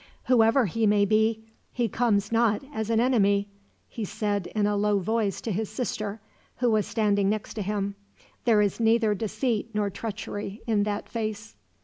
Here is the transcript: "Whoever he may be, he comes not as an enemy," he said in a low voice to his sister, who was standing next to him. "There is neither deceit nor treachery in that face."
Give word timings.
"Whoever 0.23 0.65
he 0.65 0.87
may 0.87 1.05
be, 1.05 1.43
he 1.71 1.87
comes 1.87 2.31
not 2.31 2.63
as 2.73 2.89
an 2.89 2.99
enemy," 2.99 3.49
he 3.87 4.03
said 4.03 4.47
in 4.55 4.65
a 4.65 4.75
low 4.75 4.97
voice 4.97 5.39
to 5.41 5.51
his 5.51 5.69
sister, 5.69 6.19
who 6.57 6.71
was 6.71 6.87
standing 6.87 7.29
next 7.29 7.53
to 7.53 7.61
him. 7.61 7.93
"There 8.45 8.63
is 8.63 8.79
neither 8.79 9.13
deceit 9.13 9.69
nor 9.75 9.91
treachery 9.91 10.63
in 10.65 10.81
that 10.85 11.07
face." 11.07 11.55